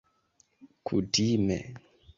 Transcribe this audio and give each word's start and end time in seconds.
kutime 0.85 1.57